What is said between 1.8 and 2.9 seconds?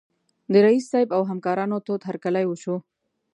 تود هرکلی وشو.